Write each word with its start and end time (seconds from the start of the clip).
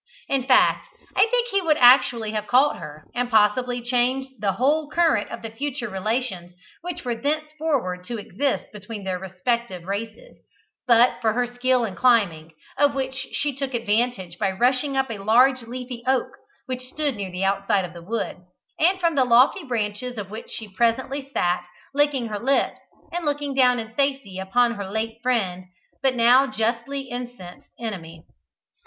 In 0.27 0.41
fact 0.47 0.87
I 1.15 1.27
think 1.29 1.49
he 1.49 1.61
would 1.61 1.77
actually 1.77 2.31
have 2.31 2.47
caught 2.47 2.79
her, 2.79 3.05
and 3.13 3.29
possibly 3.29 3.83
changed 3.83 4.31
the 4.41 4.53
whole 4.53 4.89
current 4.89 5.29
of 5.29 5.43
the 5.43 5.51
future 5.51 5.89
relations 5.89 6.55
which 6.81 7.05
were 7.05 7.13
thenceforward 7.13 8.03
to 8.05 8.17
exist 8.17 8.71
between 8.73 9.03
their 9.03 9.19
respective 9.19 9.83
races, 9.83 10.39
but 10.87 11.21
for 11.21 11.33
her 11.33 11.45
skill 11.45 11.85
in 11.85 11.95
climbing, 11.95 12.51
of 12.79 12.95
which 12.95 13.13
she 13.33 13.55
took 13.55 13.75
advantage 13.75 14.39
by 14.39 14.49
rushing 14.49 14.97
up 14.97 15.11
a 15.11 15.19
large 15.19 15.61
leafy 15.61 16.01
oak 16.07 16.31
which 16.65 16.87
stood 16.89 17.15
near 17.15 17.29
the 17.29 17.43
outside 17.43 17.85
of 17.85 17.93
the 17.93 18.01
wood, 18.01 18.37
and 18.79 18.99
from 18.99 19.13
the 19.13 19.23
lofty 19.23 19.63
branches 19.63 20.17
of 20.17 20.31
which 20.31 20.49
she 20.49 20.67
presently 20.73 21.29
sat 21.31 21.63
licking 21.93 22.25
her 22.25 22.39
lips 22.39 22.79
and 23.13 23.23
looking 23.23 23.53
down 23.53 23.77
in 23.79 23.93
safety 23.95 24.39
upon 24.39 24.73
her 24.73 24.89
late 24.89 25.19
friend, 25.21 25.65
but 26.01 26.15
now 26.15 26.47
justly 26.47 27.01
incensed 27.01 27.69
enemy. 27.79 28.25